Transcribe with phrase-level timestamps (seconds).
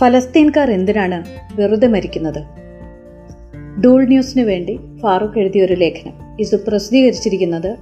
[0.00, 1.24] ഫലസ്തീൻകാർ എന്തിനാണ്
[1.60, 2.42] വെറുതെ മരിക്കുന്നത്?
[3.84, 6.12] ഡൂൾ ന്യൂസിന് വേണ്ടി ഫാറൂഖ് എഴുതിയ ഒരു ലേഖനം.
[6.40, 7.76] ഇത് പ്രസിദ്ധീകരിച്ചിരിക്കുന്നത്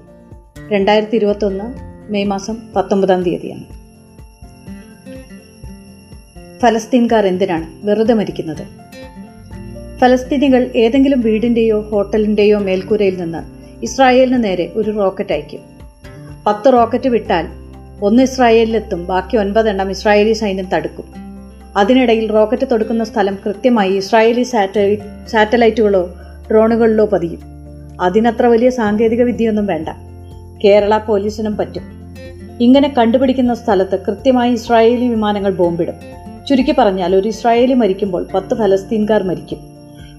[0.73, 1.65] രണ്ടായിരത്തി ഇരുപത്തൊന്ന്
[2.13, 3.65] മെയ് മാസം പത്തൊമ്പതാം തീയതിയാണ്.
[6.61, 8.67] ഫലസ്തീൻകാർ എന്തിനാണ് വെറുതെ മരിക്കുന്നത്?
[9.99, 13.39] ഫലസ്തീനികൾ ഏതെങ്കിലും വീടിന്റെയോ ഹോട്ടലിന്റെയോ മേൽക്കൂരയിൽ നിന്ന്
[13.83, 15.61] ഇസ്രായേലിന് നേരെ ഒരു റോക്കറ്റ് അയക്കും.
[16.47, 17.49] പത്ത് റോക്കറ്റ് വിട്ടാൽ
[18.03, 21.18] ഒന്ന് ഇസ്രായേലിലെത്തും ബാക്കി ഒൻപതെണ്ണം ഇസ്രായേലി സൈന്യം തടുക്കും.
[21.79, 26.15] അതിനിടയിൽ റോക്കറ്റ് തൊടുക്കുന്ന സ്ഥലം കൃത്യമായി ഇസ്രായേലി സാറ്റലൈറ്റ് സാറ്റലൈറ്റുകളോ
[26.51, 27.39] ഡ്രോണുകളിലോ പതിയും.
[28.01, 29.89] അതിനത്ര വലിയ സാങ്കേതിക വിദ്യയൊന്നും വേണ്ട.
[30.65, 31.83] കേരള പോലീസിനും പറ്റും.
[32.61, 35.95] ഇങ്ങനെ കണ്ടുപിടിക്കുന്ന സ്ഥലത്ത് കൃത്യമായി ഇസ്രായേലി വിമാനങ്ങൾ ബോംബിടും.
[36.49, 39.59] ചുരുക്കി പറഞ്ഞാൽ ഒരു ഇസ്രായേലി മരിക്കുമ്പോൾ പത്ത് ഫലസ്തീൻകാർ മരിക്കും.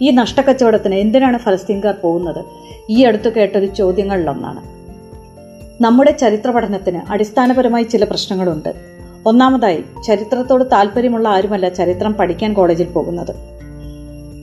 [0.01, 2.45] ഈ നഷ്ടക്കച്ചവടത്തിന് എന്തിനാണ് ഫലസ്തീൻകാർ പോകുന്നത്?
[2.89, 4.79] ഈ അടുത്ത് കേട്ടൊരു ചോദ്യങ്ങളിലൊന്നാണ്.
[5.83, 8.88] നമ്മുടെ ചരിത്ര പഠനത്തിന് അടിസ്ഥാനപരമായി ചില പ്രശ്നങ്ങളുണ്ട്.
[9.25, 13.35] ഒന്നാമതായി ചരിത്രത്തോട് താല്പര്യമുള്ള ആരുമല്ല ചരിത്രം പഠിക്കാൻ കോളേജിൽ പോകുന്നത്.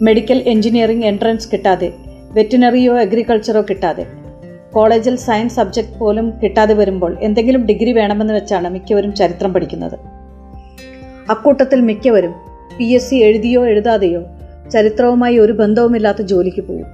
[0.03, 1.93] മെഡിക്കൽ എഞ്ചിനീയറിംഗ് എൻട്രൻസ് കിട്ടാതെ
[2.31, 4.07] വെറ്റിനറിയോ അഗ്രികൾച്ചറോ കിട്ടാതെ.
[4.73, 9.99] കോളേജിൽ സയൻസ് സബ്ജക്ട് പോലും കിട്ടാതെ വരുമ്പോൾ എന്തെങ്കിലും ഡിഗ്രി വേണമെന്ന് വെച്ചാണ് മിക്കവരും ചരിത്രം പഠിക്കുന്നത്.
[11.31, 12.35] അക്കൂട്ടത്തിൽ മിക്കവരും
[12.79, 14.23] പി എസ് സി എഴുതിയോ എഴുതാതെയോ
[14.73, 16.87] ചരിത്രവുമായി ഒരു ബന്ധവുമില്ലാത്ത ജോലിക്ക് പോകും.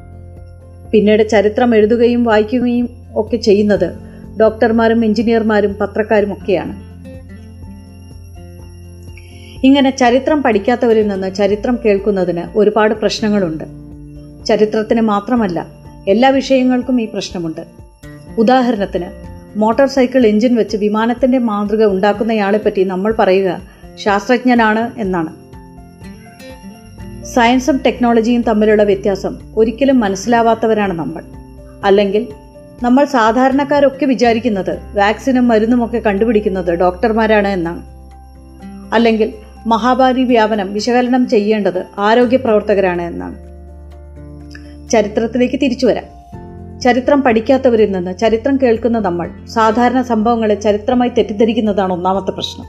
[0.90, 3.92] പിന്നീട് ചരിത്രം എഴുതുകയും വായിക്കുകയും ഒക്കെ ചെയ്യുന്നത്
[4.40, 6.91] ഡോക്ടർമാരും എഞ്ചിനീയർമാരും പത്രക്കാരും ഒക്കെയാണ്.
[9.64, 13.64] ഇങ്ങനെ ചരിത്രം പഠിക്കാത്തവരിൽ നിന്ന് ചരിത്രം കേൾക്കുന്നതിന് ഒരുപാട് പ്രശ്നങ്ങളുണ്ട്.
[14.44, 15.66] ചരിത്രത്തിന് മാത്രമല്ല
[16.08, 17.60] എല്ലാ വിഷയങ്ങൾക്കും ഈ പ്രശ്നമുണ്ട്.
[18.38, 19.06] ഉദാഹരണത്തിന്
[19.58, 23.60] മോട്ടോർ സൈക്കിൾ എഞ്ചിൻ വെച്ച് വിമാനത്തിന്റെ മാതൃക ഉണ്ടാക്കുന്നയാളെ പറ്റി നമ്മൾ പറയുക
[23.98, 25.32] ശാസ്ത്രജ്ഞനാണ് എന്നാണ്.
[27.24, 31.22] സയൻസും ടെക്നോളജിയും തമ്മിലുള്ള വ്യത്യാസം ഒരിക്കലും മനസ്സിലാവാത്തവരാണ് നമ്മൾ.
[31.84, 32.28] അല്ലെങ്കിൽ
[32.82, 37.82] നമ്മൾ സാധാരണക്കാരൊക്കെ വിചാരിക്കുന്നത് വാക്സിനും മരുന്നുമൊക്കെ കണ്ടുപിടിക്കുന്നത് ഡോക്ടർമാരാണ് എന്നാണ്.
[38.94, 39.32] അല്ലെങ്കിൽ
[39.66, 43.52] മഹാമാരി വ്യാപനം വിശകലനം ചെയ്യേണ്ടത് ആരോഗ്യ പ്രവർത്തകരാണ് എന്നാണ്.
[44.90, 46.22] ചരിത്രത്തിലേക്ക് തിരിച്ചു വരാം.
[46.80, 52.66] ചരിത്രം പഠിക്കാത്തവരിൽ നിന്ന് ചരിത്രം കേൾക്കുന്ന നമ്മൾ സാധാരണ സംഭവങ്ങളെ ചരിത്രമായി തെറ്റിദ്ധരിക്കുന്നതാണ് ഒന്നാമത്തെ പ്രശ്നം.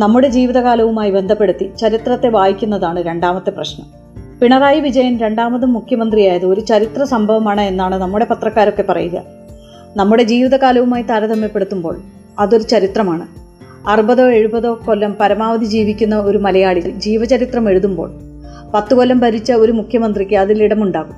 [0.00, 3.86] നമ്മുടെ ജീവിതകാലവുമായി ബന്ധപ്പെടുത്തി ചരിത്രത്തെ വായിക്കുന്നതാണ് രണ്ടാമത്തെ പ്രശ്നം.
[4.40, 9.22] പിണറായി വിജയൻ രണ്ടാമതും മുഖ്യമന്ത്രിയായത് ഒരു ചരിത്ര സംഭവമാണ് എന്നാണ് നമ്മുടെ പത്രക്കാരൊക്കെ പറയുക.
[9.96, 12.00] നമ്മുടെ ജീവിതകാലവുമായി താരതമ്യപ്പെടുത്തുമ്പോൾ
[12.38, 13.43] അതൊരു ചരിത്രമാണ്.
[13.86, 18.10] അറുപതോ എഴുപതോ കൊല്ലം പരമാവധി ജീവിക്കുന്ന ഒരു മലയാളി ജീവചരിത്രം എഴുതുമ്പോൾ
[18.74, 21.14] പത്ത് കൊല്ലം ഭരിച്ച ഒരു മുഖ്യമന്ത്രിക്ക് അതിലിടമുണ്ടാകും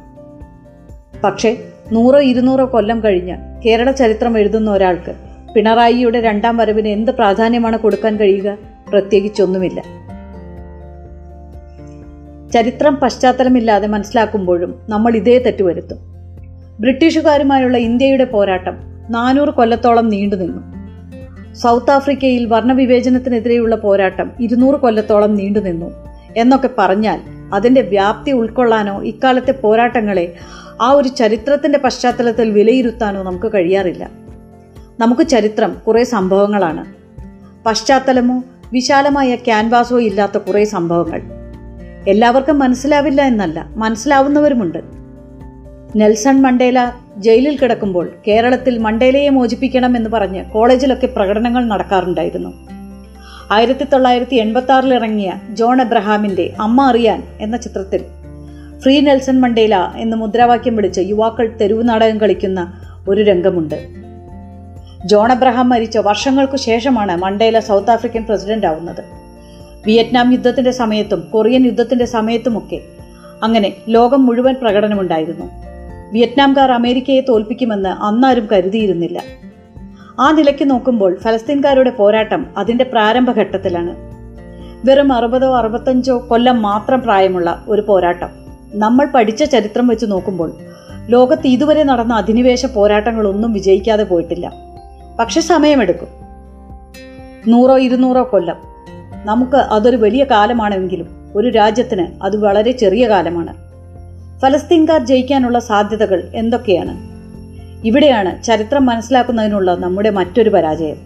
[1.24, 1.56] പക്ഷേ
[1.92, 5.14] നൂറോ ഇരുന്നൂറോ കൊല്ലം കഴിഞ്ഞ് കേരള ചരിത്രം എഴുതുന്ന ഒരാൾക്ക്
[5.54, 8.58] പിണറായിയുടെ രണ്ടാം വരവിന് എന്ത് പ്രാധാന്യമാണ് കൊടുക്കാൻ കഴിയുക?
[8.88, 9.82] പ്രത്യേകിച്ചൊന്നുമില്ല.
[12.50, 15.98] ചരിത്രം പശ്ചാത്തലമില്ലാതെ മനസ്സിലാക്കുമ്പോഴും നമ്മൾ ഇതേ തെറ്റുവരുത്തും.
[16.80, 18.76] ബ്രിട്ടീഷുകാരുമായുള്ള ഇന്ത്യയുടെ പോരാട്ടം
[19.10, 20.75] നാനൂറ് കൊല്ലത്തോളം നീണ്ടുനിന്നു.
[21.62, 25.90] സൗത്ത് ആഫ്രിക്കയിൽ വർണവിവേചനത്തിനെതിരെയുള്ള പോരാട്ടം ഇരുന്നൂറ് കൊല്ലത്തോളം നീണ്ടുനിന്നു.
[26.36, 27.20] എന്നൊക്കെ പറഞ്ഞാൽ
[27.52, 30.34] അതിന്റെ വ്യാപ്തി ഉൾക്കൊള്ളാനോ ഇക്കാലത്തെ പോരാട്ടങ്ങളെ
[30.80, 34.10] ആ ഒരു ചരിത്രത്തിന്റെ പശ്ചാത്തലത്തിൽ വിലയിരുത്താനോ നമുക്ക് കഴിയാറില്ല.
[35.00, 36.84] നമുക്ക് ചരിത്രം കുറേ സംഭവങ്ങളാണ്.
[37.66, 38.42] പശ്ചാത്തലമോ
[38.72, 41.22] വിശാലമായ ക്യാൻവാസോ ഇല്ലാത്ത കുറേ സംഭവങ്ങൾ.
[42.08, 44.78] എല്ലാവർക്കും മനസ്സിലാവില്ല എന്നല്ല മനസ്സിലാവുന്നവരുമുണ്ട്.
[45.96, 52.52] നെൽസൺ മണ്ടേല ജയിലിൽ കിടക്കുമ്പോൾ കേരളത്തിൽ മണ്ടേലയെ മോചിപ്പിക്കണം എന്ന് പറഞ്ഞ് കോളേജിലൊക്കെ പ്രകടനങ്ങൾ നടക്കാറുണ്ടായിരുന്നു.
[53.50, 58.02] ആയിരത്തി തൊള്ളായിരത്തി എൺപത്തി ആറിൽ ഇറങ്ങിയ ജോൺ എബ്രഹാമിന്റെ അമ്മ അറിയാൻ എന്ന ചിത്രത്തിൽ
[58.78, 63.88] ഫ്രീ നെൽസൺ മണ്ടേല എന്ന് മുദ്രാവാക്യം വിളിച്ച് യുവാക്കൾ തെരുവു നാടകം കളിക്കുന്ന ഒരു രംഗമുണ്ട്.
[65.06, 69.04] ജോൺ എബ്രഹാം മരിച്ച വർഷങ്ങൾക്കു ശേഷമാണ് മണ്ടേല സൗത്ത് ആഫ്രിക്കൻ പ്രസിഡന്റ് ആവുന്നത്.
[69.86, 72.80] വിയറ്റ്നാം യുദ്ധത്തിന്റെ സമയത്തും കൊറിയൻ യുദ്ധത്തിന്റെ സമയത്തുമൊക്കെ
[73.42, 75.75] അങ്ങനെ ലോകം മുഴുവൻ പ്രകടനമുണ്ടായിരുന്നു.
[76.12, 79.22] വിയറ്റ്നാംകാർ അമേരിക്കയെ തോൽപ്പിക്കുമെന്ന് അന്നാരും കരുതിയിരുന്നില്ല.
[80.20, 83.96] ആ നിലയ്ക്ക് നോക്കുമ്പോൾ ഫലസ്തീൻകാരുടെ പോരാട്ടം അതിന്റെ പ്രാരംഭഘട്ടത്തിലാണ്.
[84.84, 88.28] വെറും അറുപതോ അറുപത്തഞ്ചോ കൊല്ലം മാത്രം പ്രായമുള്ള ഒരു പോരാട്ടം.
[88.74, 90.52] നമ്മൾ പഠിച്ച ചരിത്രം വെച്ച് നോക്കുമ്പോൾ
[91.06, 94.52] ലോകത്ത് ഇതുവരെ നടന്ന അധിനിവേശ പോരാട്ടങ്ങളൊന്നും വിജയിക്കാതെ പോയിട്ടില്ല.
[95.18, 96.08] പക്ഷെ സമയമെടുക്കും.
[97.48, 98.56] നൂറോ ഇരുന്നൂറോ കൊല്ലം.
[99.24, 103.65] നമുക്ക് അതൊരു വലിയ കാലമാണെങ്കിലും ഒരു രാജ്യത്തിന് അത് വളരെ ചെറിയ കാലമാണ്.
[104.42, 107.16] ഫലസ്തീൻകാർ ജയിക്കാനുള്ള സാധ്യതകൾ എന്തൊക്കെയാണ്?
[107.86, 110.96] ഇവിടെയാണ് ചരിത്രം മനസ്സിലാക്കുന്നതിനുള്ള നമ്മുടെ മറ്റൊരു പരാജയം.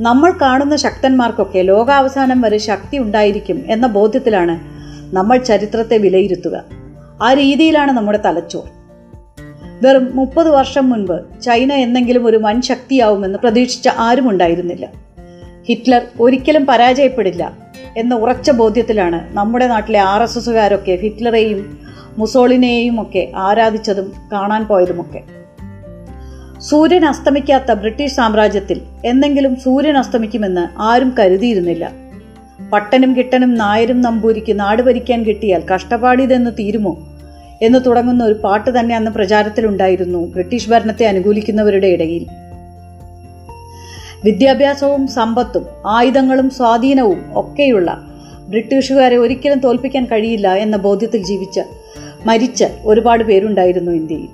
[0.00, 4.60] നമ്മൾ കാണുന്ന ശക്തന്മാർക്കൊക്കെ ലോകാവസാനം വരെ ശക്തി ഉണ്ടായിരിക്കും എന്ന ബോധ്യത്തിലാണ്
[5.16, 6.64] നമ്മൾ ചരിത്രത്തെ വിലയിരുത്തുക.
[7.22, 8.68] ആ രീതിയിലാണ് നമ്മുടെ തലച്ചോർ.
[9.82, 14.88] വെറും മുപ്പത് വർഷം മുൻപ് ചൈന എന്നെങ്കിലും ഒരു വൻ ശക്തിയാവുമെന്ന് പ്രതീക്ഷിച്ച ആരും ഉണ്ടായിരുന്നില്ല.
[15.68, 17.52] ഹിറ്റ്ലർ ഒരിക്കലും പരാജയപ്പെടില്ല
[17.96, 25.22] എന്ന ഉറച്ച ബോധ്യത്തിലാണ് നമ്മുടെ നാട്ടിലെ ആർ എസ് എസുകാരൊക്കെ ഹിറ്റ്ലറെയും മുസോളിനെയും ഒക്കെ ആരാധിച്ചതും കാണാൻ പോയതുമൊക്കെ.
[26.58, 31.92] സൂര്യൻ അസ്തമിക്കാത്ത ബ്രിട്ടീഷ് സാമ്രാജ്യത്തിൽ എന്തെങ്കിലും സൂര്യൻ അസ്തമിക്കുമെന്ന് ആരും കരുതിയിരുന്നില്ല.
[32.72, 37.08] പട്ടനും കിട്ടനും നായരും നമ്പൂരിക്ക് നാട് ഭരിക്കാൻ കിട്ടിയാൽ കഷ്ടപ്പാടിതെന്ന് തീരുമോ
[37.62, 42.26] എന്ന് തുടങ്ങുന്ന ഒരു പാട്ട് തന്നെ അന്ന് പ്രചാരത്തിലുണ്ടായിരുന്നു ബ്രിട്ടീഷ് ഭരണത്തെ അനുകൂലിക്കുന്നവരുടെ ഇടയിൽ.
[44.24, 48.00] വിദ്യാഭ്യാസവും സമ്പത്തും ആയുധങ്ങളും സ്വാധീനവും ഒക്കെയുള്ള
[48.48, 51.60] ബ്രിട്ടീഷുകാരെ ഒരിക്കലും തോൽപ്പിക്കാൻ കഴിയില്ല എന്ന ബോധ്യത്തിൽ ജീവിച്ച
[52.26, 54.28] മരിച്ച ഒരുപാട് പേരുണ്ടായിരുന്നു ഇന്ത്യയിൽ.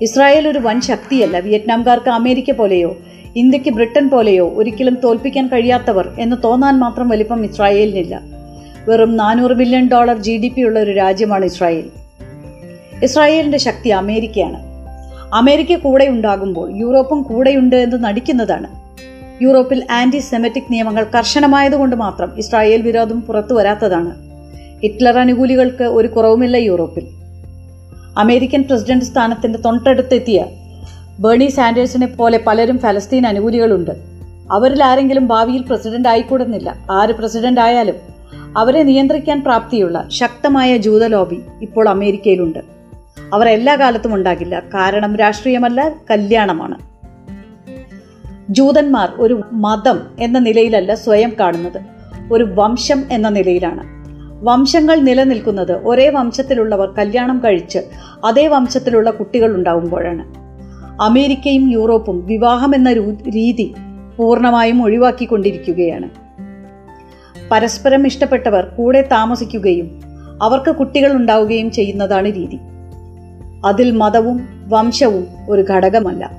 [0.00, 1.38] ഇസ്രായേൽ ഒരു വൻ ശക്തിയല്ല.
[1.38, 2.96] വിയറ്റ്നാംകാർക്ക് അമേരിക്ക പോലെയോ
[3.36, 8.20] ഇന്ത്യയ്ക്ക് ബ്രിട്ടൻ പോലെയോ ഒരിക്കലും തോൽപ്പിക്കാൻ കഴിയാത്തവർ എന്ന് തോന്നാൻ മാത്രം വലിപ്പം ഇസ്രായേലിനില്ല.
[8.88, 11.90] വെറും നാനൂറ് billion dollar G D P ഉള്ള ഒരു രാജ്യമാണ് ഇസ്രായേൽ.
[13.02, 14.62] ഇസ്രായേലിന്റെ ശക്തി അമേരിക്കയാണ്.
[15.34, 18.86] അമേരിക്ക കൂടെ ഉണ്ടാകുമ്പോൾ യൂറോപ്പും കൂടെയുണ്ട് എന്ന് നടിക്കുന്നതാണ്.
[19.44, 24.25] യൂറോപ്പിൽ ആന്റി സെമറ്റിക് നിയമങ്ങൾ കർശനമായതുകൊണ്ട് മാത്രം ഇസ്രായേൽ വിരോധം പുറത്തു വരാത്തതാണ്.
[24.82, 27.06] ഹിറ്റ്ലർ അനുകൂലികൾക്ക് ഒരു കുറവുമില്ല യൂറോപ്പിൽ.
[28.18, 30.44] അമേരിക്കൻ പ്രസിഡന്റ് സ്ഥാനത്തിന്റെ തൊട്ടടുത്തെത്തിയ
[31.20, 33.90] ബേണി സാൻഡേഴ്സിനെ പോലെ പലരും ഫലസ്തീൻ അനുകൂലികളുണ്ട്
[34.52, 36.76] അവരിൽ ആരെങ്കിലും ഭാവിയിൽ പ്രസിഡന്റ് ആയിക്കൂടുന്നില്ല.
[36.90, 37.94] ആര് പ്രസിഡന്റ് ആയാലും
[38.56, 42.58] അവരെ നിയന്ത്രിക്കാൻ പ്രാപ്തിയുള്ള ശക്തമായ ജൂത ലോബി ഇപ്പോൾ അമേരിക്കയിലുണ്ട്.
[43.34, 44.62] അവർ എല്ലാ കാലത്തും ഉണ്ടാകില്ല.
[44.74, 46.78] കാരണം രാഷ്ട്രീയമല്ല കല്യാണമാണ്.
[48.50, 51.80] ജൂതന്മാർ ഒരു മതം എന്ന നിലയിലല്ല സ്വയം കാണുന്നത്.
[52.32, 53.95] ഒരു വംശം എന്ന നിലയിലാണ്.
[54.42, 57.78] വംശങ്ങൾ നിലനിൽക്കുന്നത് ഒരേ വംശത്തിലുള്ളവർ കല്യാണം കഴിച്ച്
[58.24, 60.46] അതേ വംശത്തിലുള്ള കുട്ടികൾ ഉണ്ടാവുമ്പോഴാണ്.
[61.02, 62.92] അമേരിക്കയും യൂറോപ്പും വിവാഹം എന്ന
[63.30, 63.74] രീതി
[64.16, 66.10] പൂർണമായും ഒഴിവാക്കിക്കൊണ്ടിരിക്കുകയാണ്.
[67.50, 70.00] പരസ്പരം ഇഷ്ടപ്പെട്ടവർ കൂടെ താമസിക്കുകയും
[70.42, 72.58] അവർക്ക് കുട്ടികൾ ഉണ്ടാവുകയും ചെയ്യുന്നതാണ് രീതി.
[73.64, 76.30] അതിൽ മതവും വംശവും ഒരു ഘടകമല്ല.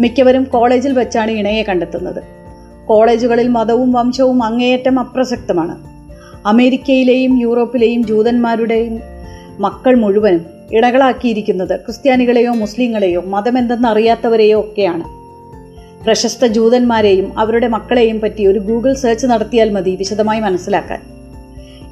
[0.00, 2.22] മിക്കവരും കോളേജിൽ വെച്ചാണ് ഇണയെ കണ്ടെത്തുന്നത്.
[2.86, 5.93] കോളേജുകളിൽ മതവും വംശവും അങ്ങേയറ്റം അപ്രസക്തമാണ്.
[6.46, 9.00] അമേരിക്കയിലെയും യൂറോപ്പിലെയും ജൂതന്മാരുടെയും
[9.58, 15.04] മക്കൾ മുഴുവനും ഇടകളാക്കിയിരിക്കുന്നത് ക്രിസ്ത്യാനികളെയോ മുസ്ലിങ്ങളെയോ മതമെന്തെന്ന് അറിയാത്തവരെയോ ഒക്കെയാണ്.
[16.04, 21.00] പ്രശസ്ത ജൂതന്മാരെയും അവരുടെ മക്കളെയും പറ്റി ഒരു ഗൂഗിൾ സെർച്ച് നടത്തിയാൽ മതി വിശദമായി മനസ്സിലാക്കാൻ.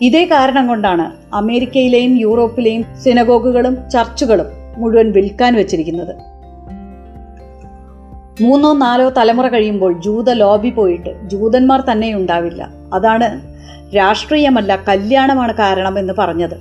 [0.02, 4.46] ഇതേ കാരണം കൊണ്ടാണ് അമേരിക്കയിലെയും യൂറോപ്പിലെയും സിനഗോഗുകളും ചർച്ചുകളും
[4.76, 6.31] മുഴുവൻ വിൽക്കാൻ വെച്ചിരിക്കുന്നത്.
[8.40, 12.69] മൂന്നോ നാലോ തലമുറ കഴിയുമ്പോൾ ജൂത ലോബി പോയിട്ട് ജൂതന്മാർ തന്നെ ഉണ്ടാവില്ല.
[12.93, 13.40] അതാണ്
[13.96, 16.56] രാഷ്ട്രീയമല്ല കല്യാണമാണ് കാരണം എന്ന് പറഞ്ഞത്.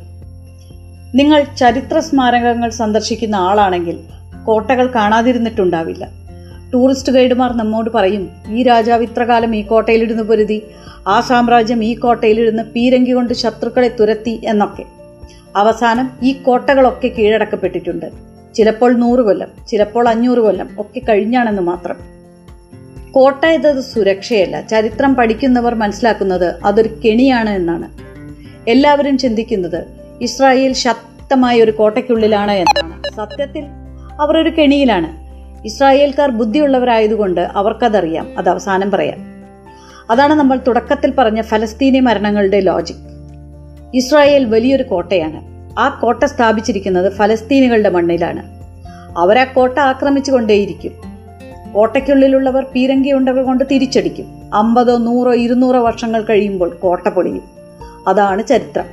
[1.15, 3.99] നിങ്ങൾ ചരിത്ര സ്മാരകങ്ങൾ സന്ദർശിക്കുന്ന ആളാണെങ്കിൽ
[4.45, 6.09] കോട്ടകൾ കാണാതിരുന്നിട്ടുണ്ടാവില്ല.
[6.73, 10.61] ടൂറിസ്റ്റ് ഗൈഡുമാർ നമ്മോട് പറയും ഈ രാജാവ് ഇത്രകാലം ഈ കോട്ടയിലിരുന്ന് പൊരുതി
[11.07, 14.83] ആ സാമ്രാജ്യം ഈ കോട്ടയിലിരുന്ന് പീരങ്കി കൊണ്ട് ശത്രുക്കളെ തുരത്തി എന്നൊക്കെ.
[15.55, 18.30] അവസാനം ഈ കോട്ടകളൊക്കെ കീഴടക്കപ്പെട്ടിട്ടുണ്ട്.
[18.55, 21.95] ചിലപ്പോൾ നൂറ് കൊല്ലം ചിലപ്പോൾ അഞ്ഞൂറ് കൊല്ലം ഒക്കെ കഴിഞ്ഞാണെന്ന് മാത്രം.
[23.11, 24.61] കോട്ട എന്നത് സുരക്ഷയല്ല.
[24.61, 27.91] ചരിത്രം പഠിക്കുന്നവർ മനസ്സിലാക്കുന്നത് അതൊരു കെണിയാണ് എന്നാണ്.
[28.69, 29.85] എല്ലാവരും ചിന്തിക്കുന്നത്
[30.21, 33.03] ഇസ്രായേൽ ശക്തമായ ഒരു കോട്ടയ്ക്കുള്ളിലാണ് എന്നാണ്.
[33.15, 33.63] സത്യത്തിൽ
[34.21, 35.21] അവർ ഒരു കെണിയിലാണ്.
[35.65, 38.27] ഇസ്രായേൽക്കാർ ബുദ്ധിയുള്ളവരായതുകൊണ്ട് അവർക്കതറിയാം.
[38.37, 39.31] അത് അവസാനം പറയാം.
[40.11, 42.97] അതാണ് നമ്മൾ തുടക്കത്തിൽ പറഞ്ഞ ഫലസ്തീനി മരണങ്ങളുടെ ലോജിക്.
[43.93, 45.51] ഇസ്രായേൽ വലിയൊരു കോട്ടയാണ്.
[45.79, 48.61] ആ കോട്ട സ്ഥാപിച്ചിരിക്കുന്നത് ഫലസ്തീനുകളുടെ മണ്ണിലാണ്.
[49.17, 50.91] അവർ ആ കോട്ട ആക്രമിച്ചുകൊണ്ടേയിരിക്കും.
[51.73, 54.25] കോട്ടയ്ക്കുള്ളിലുള്ളവർ പീരങ്കി ഉണ്ടകൾ കൊണ്ട് തിരിച്ചടിക്കും.
[54.53, 57.41] അമ്പതോ നൂറോ ഇരുന്നൂറോ വർഷങ്ങൾ കഴിയുമ്പോൾ കോട്ട പൊളിയും.
[58.07, 58.85] അതാണ് ചരിത്രം.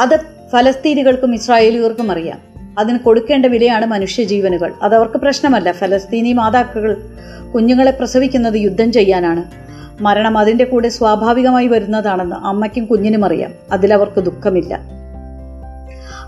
[0.00, 0.16] അത്
[0.52, 2.38] ഫലസ്തീനികൾക്കും ഇസ്രായേലുകാർക്കും അറിയാം.
[2.78, 4.72] അതിന് കൊടുക്കേണ്ട വിലയാണ് മനുഷ്യജീവനുകൾ.
[4.82, 5.72] അതവർക്ക് പ്രശ്നമല്ല.
[5.72, 6.96] ഫലസ്തീനി മാതാക്കൾ
[7.54, 9.65] കുഞ്ഞുങ്ങളെ പ്രസവിക്കുന്നത് യുദ്ധം ചെയ്യാനാണ്.
[10.00, 13.52] മരണം അതിന്റെ കൂടെ സ്വാഭാവികമായി വരുന്നതാണെന്ന് അമ്മയ്ക്കും കുഞ്ഞിനും അറിയാം.
[13.72, 14.80] അതിലവർക്ക് ദുഃഖമില്ല.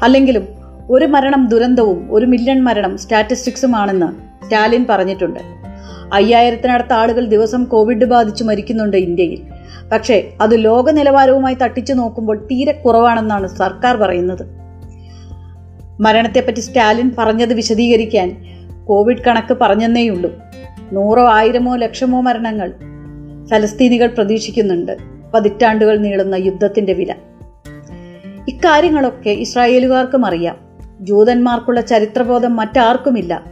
[0.02, 0.48] അല്ലെങ്കിലും
[0.90, 5.40] ഒരു മരണം ദുരന്തവും ഒരു മില്യൺ മരണം സ്റ്റാറ്റിസ്റ്റിക്സുമാണെന്ന് സ്റ്റാലിൻ പറഞ്ഞിട്ടുണ്ട്.
[6.12, 9.42] അയ്യായിരത്തിനടുത്ത ആളുകൾ ദിവസം കോവിഡ് ബാധിച്ചു മരിക്കുന്നുണ്ട് ഇന്ത്യയിൽ.
[9.92, 14.46] പക്ഷേ അത് ലോക നിലവാരവുമായി തട്ടിച്ചു നോക്കുമ്പോൾ തീരെ കുറവാണെന്നാണ് സർക്കാർ പറയുന്നത്.
[16.00, 18.44] മരണത്തെപ്പറ്റി സ്റ്റാലിൻ പറഞ്ഞത് വിശദീകരിക്കാൻ
[18.84, 20.32] കോവിഡ് കണക്ക് പറഞ്ഞെന്നേയുള്ളൂ.
[20.92, 22.72] നൂറോ ആയിരമോ ലക്ഷമോ മരണങ്ങൾ
[23.50, 24.96] ഫലസ്തീനികൾ പ്രതീക്ഷിക്കുന്നുണ്ട്.
[25.34, 27.14] പതിറ്റാണ്ടുകൾ നീളുന്ന യുദ്ധത്തിന്റെ വില.
[28.48, 30.56] ഇക്കാര്യങ്ങളൊക്കെ ഇസ്രായേലുകാർക്കും അറിയാം.
[31.00, 33.44] ജൂതന്മാർക്കുള്ള ചരിത്രബോധം മറ്റാർക്കുമില്ല.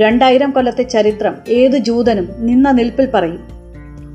[0.00, 3.38] രണ്ടായിരം കൊല്ലത്തെ ചരിത്രം ഏത് ജൂതനും നിന്ന നിൽപ്പിൽ പറയും.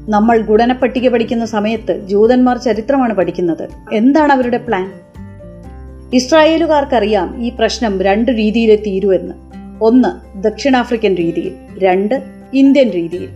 [0.09, 3.69] നമ്മൾ ഗുണനപ്പട്ടിക പഠിക്കുന്ന സമയത്ത് ജൂതന്മാർ ചരിത്രമാണ് പഠിക്കുന്നത്.
[3.93, 4.93] എന്താണ് അവരുടെ പ്ലാൻ
[6.13, 9.33] ഇസ്രായേലുകാർക്കറിയാം ഈ പ്രശ്നം രണ്ട് രീതിയിലെ തീരുവെന്ന്
[9.81, 13.29] ഒന്ന് ദക്ഷിണാഫ്രിക്കൻ രീതിയിൽ രണ്ട് ഇന്ത്യൻ രീതിയിൽ.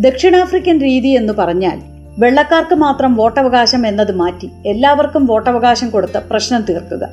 [0.00, 1.78] ദക്ഷിണാഫ്രിക്കൻ രീതി എന്ന് പറഞ്ഞാൽ
[2.18, 7.08] വെള്ളക്കാർക്ക് മാത്രം വോട്ടവകാശം എന്നത് മാറ്റി എല്ലാവർക്കും വോട്ടവകാശം കൊടുത്ത് പ്രശ്നം തീർക്കുക.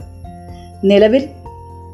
[0.83, 1.29] നിലവിൽ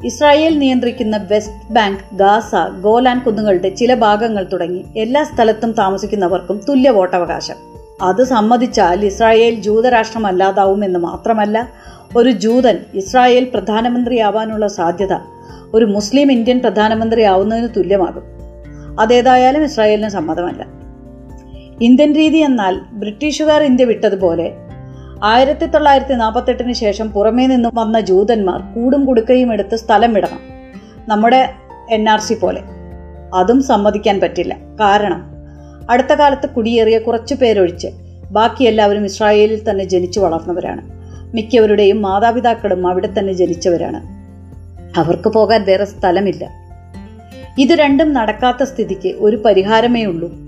[0.04, 7.54] ഇസ്രായേൽ നിയന്ത്രിക്കുന്ന വെസ്റ്റ് ബാങ്ക് ഗാസ ഗോലാൻ കുന്നുകളുടെ ചില ഭാഗങ്ങൾ തുടങ്ങി എല്ലാ സ്ഥലത്തും താമസിക്കുന്നവർക്കും തുല്യ വോട്ടവകാശം.
[8.02, 11.68] അത് സമ്മതിച്ചാൽ ഇസ്രായേൽ ജൂതരാഷ്ട്രമല്ലാതാവുമെന്ന് മാത്രമല്ല
[12.16, 15.14] ഒരു ജൂതൻ ഇസ്രായേൽ പ്രധാനമന്ത്രിയാവാനുള്ള സാധ്യത
[15.74, 18.22] ഒരു മുസ്ലിം ഇന്ത്യൻ പ്രധാനമന്ത്രിയാവുന്നതിന് തുല്യമാകും.
[19.00, 20.83] അതേതായാലും ഇസ്രായേലിന് സമ്മതമല്ല.
[21.80, 24.52] ഇന്ത്യൻ രീതി എന്നാൽ ബ്രിട്ടീഷുകാർ ഇന്ത്യ വിട്ടതുപോലെ.
[25.22, 30.40] ആയിരത്തി തൊള്ളായിരത്തി നാൽപ്പത്തെട്ടിന് ശേഷം പുറമേ നിന്നും വന്ന ജൂതന്മാർ കൂടും കുടുക്കയും എടുത്ത് സ്ഥലം വിടണം.
[31.08, 31.50] നമ്മുടെ
[31.90, 32.60] എൻ ആർ സി പോലെ.
[33.34, 34.56] അതും സമ്മതിക്കാൻ പറ്റില്ല.
[34.80, 35.22] കാരണം
[35.90, 37.88] അടുത്ത കാലത്ത് കുടിയേറിയ കുറച്ചു പേരൊഴിച്ച്
[38.30, 40.90] ബാക്കി എല്ലാവരും ഇസ്രായേലിൽ തന്നെ ജനിച്ചു വളർന്നവരാണ്.
[41.34, 44.00] മിക്കവരുടെയും മാതാപിതാക്കളും അവിടെ തന്നെ ജനിച്ചവരാണ്.
[44.98, 46.50] അവർക്ക് പോകാൻ വേറെ സ്ഥലമില്ല.
[47.58, 50.43] ഇത് രണ്ടും നടക്കാത്ത സ്ഥിതിക്ക് ഒരു പരിഹാരമേ ഉള്ളൂ.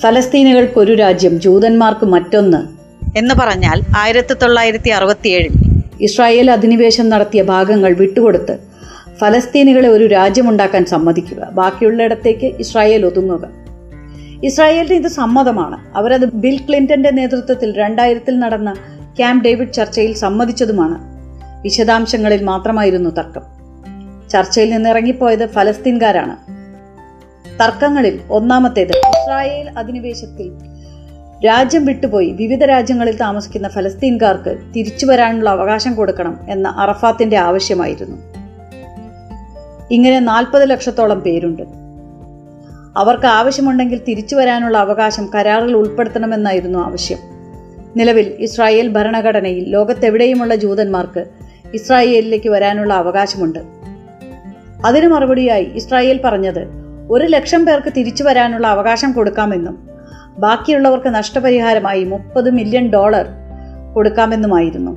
[0.00, 2.56] ഫലസ്തീനുകൾക്കൊരു രാജ്യം ജൂതന്മാർക്ക് മറ്റൊന്ന്.
[3.18, 8.58] എന്ന് പറഞ്ഞാൽ ആയിരത്തി തൊള്ളായിരത്തി അറുപത്തിയേഴിൽ ഇസ്രായേൽ അധിനിവേശം നടത്തിയ ഭാഗങ്ങൾ വിട്ടുകൊടുത്ത്
[9.18, 11.44] ഫലസ്തീനുകളെ ഒരു രാജ്യമുണ്ടാക്കാൻ സമ്മതിക്കുക.
[11.44, 13.48] ബാക്കിയുള്ളിടത്തേക്ക് ഇസ്രായേൽ ഒതുങ്ങുക.
[14.44, 15.96] ഇസ്രായേലിന് ഇത് സമ്മതമാണ്.
[15.96, 18.74] അവരത് ബിൽ ക്ലിന്റന്റെ നേതൃത്വത്തിൽ രണ്ടായിരത്തിൽ നടന്ന
[19.16, 20.98] ക്യാമ്പ് ഡേവിഡ് ചർച്ചയിൽ സമ്മതിച്ചതുമാണ്.
[21.62, 23.42] വിശദാംശങ്ങളിൽ മാത്രമായിരുന്നു തർക്കം.
[24.30, 26.55] ചർച്ചയിൽ നിന്നിറങ്ങിപ്പോയത് ഫലസ്തീൻകാരാണ്.
[27.60, 30.52] തർക്കങ്ങളിൽ ഒന്നാമത്തേത് ഇസ്രായേൽ അധിനിവേശത്തിൽ
[31.46, 32.30] രാജ്യം വിട്ടുപോയി.
[32.30, 38.16] വിവിധ രാജ്യങ്ങളിൽ താമസിക്കുന്ന ഫലസ്തീൻകാർക്ക് തിരിച്ചു വരാനുള്ള അവകാശം കൊടുക്കണം എന്ന അറഫാത്തിന്റെ ആവശ്യമായിരുന്നു.
[39.90, 41.62] ഇങ്ങനെ നാൽപ്പത് ലക്ഷത്തോളം പേരുണ്ട്.
[42.96, 47.18] അവർക്ക് ആവശ്യമുണ്ടെങ്കിൽ തിരിച്ചു വരാനുള്ള അവകാശം കരാറിൽ ഉൾപ്പെടുത്തണമെന്നായിരുന്നു ആവശ്യം.
[47.96, 51.24] നിലവിൽ ഇസ്രായേൽ ഭരണഘടനയിൽ ലോകത്തെവിടെയുമുള്ള ജൂതന്മാർക്ക്
[51.74, 53.58] ഇസ്രായേലിലേക്ക് വരാനുള്ള അവകാശമുണ്ട്.
[54.86, 59.88] അതിന് മറുപടിയായി ഇസ്രായേൽ പറഞ്ഞത് ഒരു ലക്ഷം പേർക്ക് തിരിച്ചു വരാനുള്ള അവകാശം കൊടുക്കാമെന്നും
[60.38, 63.26] ബാക്കിയുള്ളവർക്ക് നഷ്ടപരിഹാരമായി മുപ്പത് മില്യൺ ഡോളർ
[63.94, 64.96] കൊടുക്കാമെന്നുമായിരുന്നു.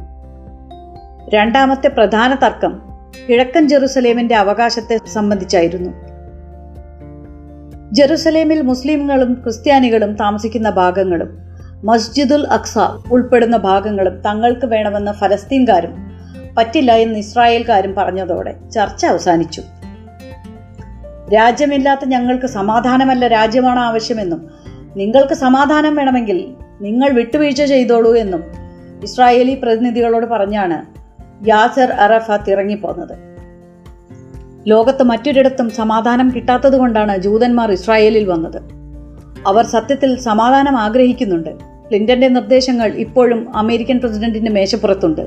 [1.30, 2.82] രണ്ടാമത്തെ പ്രധാന തർക്കം
[3.30, 5.92] കിഴക്കൻ ജെറുസലേമിന്റെ അവകാശത്തെ സംബന്ധിച്ചായിരുന്നു.
[7.92, 11.38] ജെറുസലേമിൽ മുസ്ലിംകളും ക്രിസ്ത്യാനികളും താമസിക്കുന്ന ഭാഗങ്ങളും
[11.84, 12.78] മസ്ജിദുൽ അക്സ
[13.12, 15.94] ഉൾപ്പെടുന്ന ഭാഗങ്ങളും തങ്ങൾക്ക് വേണമെന്ന് ഫലസ്തീൻകാരും
[16.58, 19.62] പറ്റില്ല എന്ന് ഇസ്രായേൽക്കാരും പറഞ്ഞതോടെ ചർച്ച അവസാനിച്ചു.
[21.34, 24.50] രാജ്യമില്ലാത്ത ഞങ്ങൾക്ക് സമാധാനമല്ല രാജ്യമാണ് ആവശ്യമെന്നും
[24.96, 28.44] നിങ്ങൾക്ക് സമാധാനം വേണമെങ്കിൽ നിങ്ങൾ വിട്ടുവീഴ്ച ചെയ്തോളൂ എന്നും
[29.04, 30.86] ഇസ്രായേലി പ്രതിനിധികളോട് പറഞ്ഞാണ്
[31.48, 33.18] യാസർ അറഫാത്ത് ഇറങ്ങിപ്പോന്നത്.
[34.68, 38.62] ലോകത്ത് മറ്റൊരിടത്തും സമാധാനം കിട്ടാത്തതുകൊണ്ടാണ് ജൂതന്മാർ ഇസ്രായേലിൽ വന്നത്.
[39.48, 41.50] അവർ സത്യത്തിൽ സമാധാനം ആഗ്രഹിക്കുന്നുണ്ട്.
[41.90, 45.22] ക്ലിന്റന്റെ നിർദ്ദേശങ്ങൾ ഇപ്പോഴും അമേരിക്കൻ പ്രസിഡന്റിന്റെ മേശപ്പുറത്തുണ്ട്.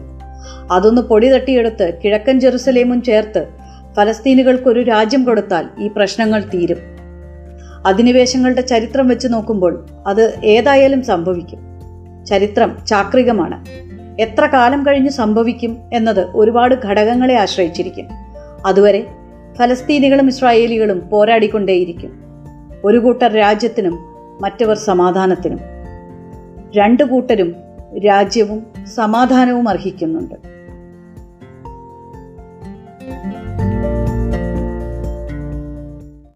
[0.72, 3.61] അതൊന്ന് പൊടി തട്ടിയെടുത്ത് കിഴക്കൻ ജെറുസലേമും ചേർത്ത്
[3.96, 6.76] ഫലസ്തീനുകൾക്കൊരു രാജ്യം കൊടുത്താൽ ഈ പ്രശ്നങ്ങൾ തീരും.
[7.86, 11.58] അധിനിവേശങ്ങളുടെ ചരിത്രം വെച്ച് നോക്കുമ്പോൾ അത് ഏതായാലും സംഭവിക്കും.
[12.26, 13.64] ചരിത്രം ചാക്രികമാണ്.
[14.20, 18.08] എത്ര കാലം കഴിഞ്ഞ് സംഭവിക്കും എന്നത് ഒരുപാട് ഘടകങ്ങളെ ആശ്രയിച്ചിരിക്കും.
[18.66, 19.06] അതുവരെ
[19.58, 22.20] ഫലസ്തീനികളും ഇസ്രായേലികളും പോരാടിക്കൊണ്ടേയിരിക്കും.
[22.84, 23.98] ഒരു കൂട്ടർ രാജ്യത്തിനും
[24.40, 25.60] മറ്റവർ സമാധാനത്തിനും.
[26.76, 27.54] രണ്ടു കൂട്ടരും
[28.06, 30.34] രാജ്യവും സമാധാനവും അർഹിക്കുന്നുണ്ട്.